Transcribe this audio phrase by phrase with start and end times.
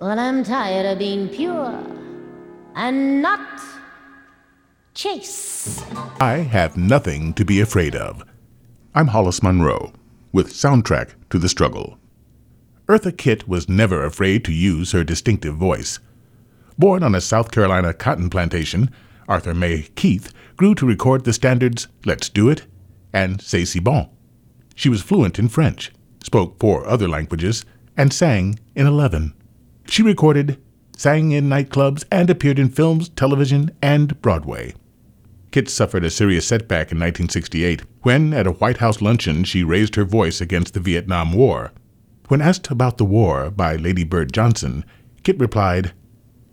[0.00, 1.76] Well, I'm tired of being pure
[2.76, 3.60] and not
[4.94, 5.82] chase.
[6.20, 8.22] I have nothing to be afraid of.
[8.94, 9.92] I'm Hollis Monroe
[10.30, 11.98] with Soundtrack to the Struggle.
[12.86, 15.98] Eartha Kitt was never afraid to use her distinctive voice.
[16.78, 18.92] Born on a South Carolina cotton plantation,
[19.28, 22.66] Eartha Mae Keith grew to record the standards Let's Do It
[23.12, 24.08] and C'est Si Bon.
[24.76, 25.90] She was fluent in French,
[26.22, 27.64] spoke four other languages,
[27.96, 29.34] and sang in 11.
[29.88, 30.60] She recorded,
[30.96, 34.74] sang in nightclubs, and appeared in films, television, and Broadway.
[35.50, 39.94] Kitt suffered a serious setback in 1968 when, at a White House luncheon, she raised
[39.94, 41.72] her voice against the Vietnam War.
[42.28, 44.84] When asked about the war by Lady Bird Johnson,
[45.22, 45.92] Kitt replied,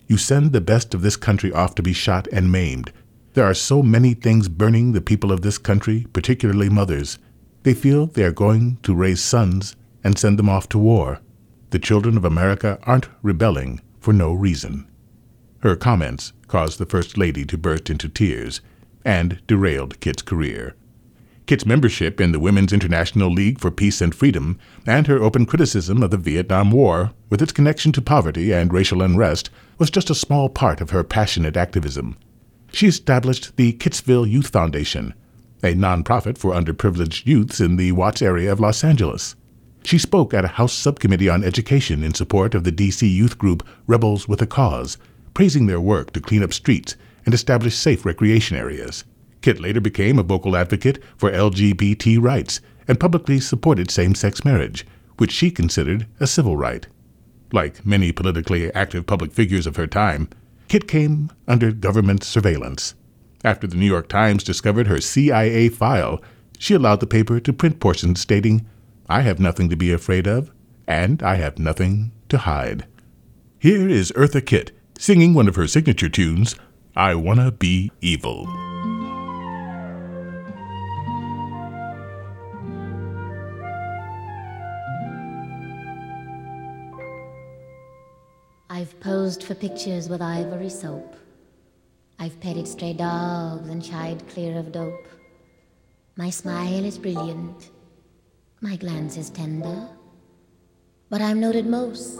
[0.07, 2.93] You send the best of this country off to be shot and maimed.
[3.33, 7.19] There are so many things burning the people of this country, particularly mothers.
[7.63, 11.19] They feel they are going to raise sons and send them off to war.
[11.71, 14.87] The children of America aren't rebelling for no reason.
[15.59, 18.61] Her comments caused the First Lady to burst into tears
[19.03, 20.75] and derailed Kitt's career.
[21.47, 26.01] Kitt's membership in the Women's International League for Peace and Freedom and her open criticism
[26.01, 30.15] of the Vietnam War, with its connection to poverty and racial unrest, was just a
[30.15, 32.17] small part of her passionate activism.
[32.71, 35.13] She established the Kittsville Youth Foundation,
[35.63, 39.35] a nonprofit for underprivileged youths in the Watts area of Los Angeles.
[39.85, 43.07] She spoke at a House subcommittee on education in support of the D.C.
[43.07, 44.97] youth group Rebels with a Cause,
[45.35, 49.03] praising their work to clean up streets and establish safe recreation areas.
[49.41, 54.87] Kitt later became a vocal advocate for LGBT rights and publicly supported same sex marriage,
[55.17, 56.87] which she considered a civil right.
[57.51, 60.29] Like many politically active public figures of her time,
[60.67, 62.95] Kitt came under government surveillance.
[63.43, 66.23] After the New York Times discovered her CIA file,
[66.57, 68.65] she allowed the paper to print portions stating,
[69.07, 70.51] I have nothing to be afraid of,
[70.87, 72.87] and I have nothing to hide.
[73.59, 76.55] Here is Eartha Kitt singing one of her signature tunes,
[76.95, 78.47] I Wanna Be Evil.
[88.71, 91.15] I've posed for pictures with ivory soap.
[92.17, 95.07] I've petted stray dogs and shied clear of dope.
[96.17, 97.69] My smile is brilliant.
[98.65, 99.87] My glance is tender.
[101.11, 102.17] But I'm noted most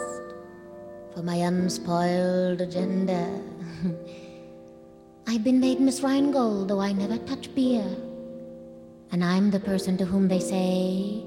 [1.12, 3.42] for my unspoiled agenda.
[5.28, 7.88] I've been made Miss Rheingold, though I never touch beer.
[9.12, 11.24] And I'm the person to whom they say,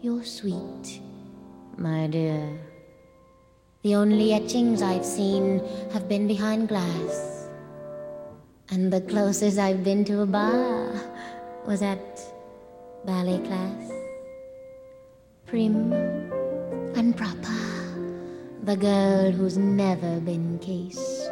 [0.00, 1.02] You're sweet,
[1.76, 2.58] my dear.
[3.82, 5.62] The only etchings I've seen
[5.92, 7.50] have been behind glass.
[8.70, 10.98] And the closest I've been to a bar
[11.66, 12.18] was at
[13.04, 14.05] ballet class.
[15.46, 15.92] Prim
[16.96, 17.58] and proper,
[18.64, 21.30] the girl who's never been kissed.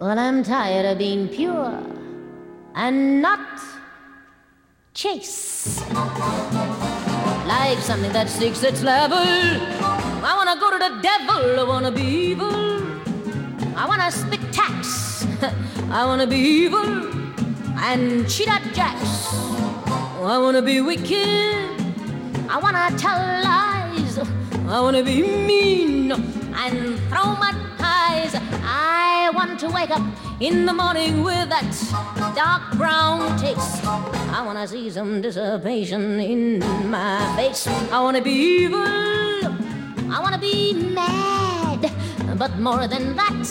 [0.00, 1.82] Well, I'm tired of being pure
[2.76, 3.60] and not
[4.94, 5.82] chase.
[7.46, 9.18] Like something that seeks its level.
[9.18, 12.80] I wanna go to the devil, I wanna be evil.
[13.76, 15.26] I wanna spit tacks,
[15.90, 17.10] I wanna be evil
[17.78, 19.26] and cheat at jacks.
[20.22, 21.71] I wanna be wicked,
[22.52, 24.18] I wanna tell lies.
[24.68, 28.34] I wanna be mean and throw my ties.
[28.62, 30.02] I want to wake up
[30.38, 31.72] in the morning with that
[32.36, 33.82] dark brown taste.
[34.36, 36.58] I wanna see some dissipation in
[36.90, 37.66] my face.
[37.90, 38.84] I wanna be evil.
[40.12, 41.90] I wanna be mad,
[42.36, 43.48] but more than that,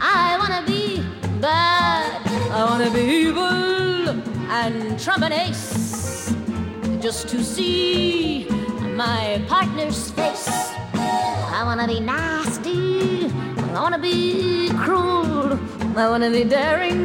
[0.00, 1.00] I wanna be
[1.40, 2.20] bad.
[2.50, 4.08] I wanna be evil
[4.50, 5.85] and trumpet ace,
[7.06, 8.48] just to see
[8.96, 10.48] my partner's face.
[11.58, 13.30] I wanna be nasty,
[13.76, 15.56] I wanna be cruel,
[15.96, 17.00] I wanna be daring,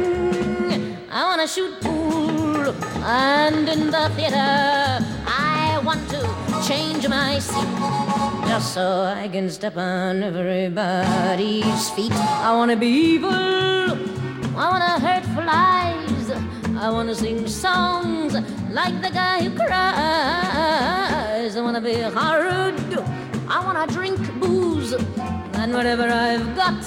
[1.08, 2.74] I wanna shoot pool,
[3.04, 4.50] and in the theater,
[5.24, 6.20] I want to
[6.66, 7.72] change my seat
[8.48, 12.16] just so I can step on everybody's feet.
[12.48, 13.30] I wanna be evil,
[14.62, 15.91] I wanna hurt flies,
[16.82, 18.34] I wanna sing songs
[18.72, 19.72] like the guy who cries.
[21.56, 22.98] I wanna be horrid,
[23.48, 26.82] I wanna drink booze, and whatever I've got,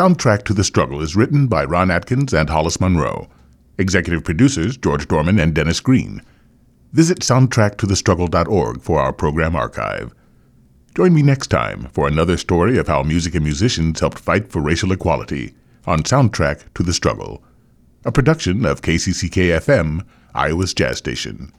[0.00, 3.28] Soundtrack to the Struggle is written by Ron Atkins and Hollis Monroe.
[3.76, 6.22] Executive producers George Dorman and Dennis Green.
[6.94, 10.14] Visit soundtracktothestruggle.org for our program archive.
[10.96, 14.62] Join me next time for another story of how music and musicians helped fight for
[14.62, 15.52] racial equality
[15.84, 17.44] on Soundtrack to the Struggle,
[18.06, 21.52] a production of KCCK FM, Iowa's Jazz Station.